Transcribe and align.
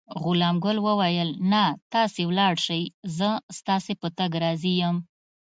غلام 0.23 0.55
ګل 0.63 0.77
وویل: 0.87 1.29
نه، 1.51 1.63
تاسې 1.93 2.21
ولاړ 2.29 2.53
شئ، 2.65 2.83
زه 3.17 3.29
ستاسي 3.57 3.93
په 4.01 4.07
تګ 4.17 4.31
راضي 4.43 4.73
یم. 4.81 4.95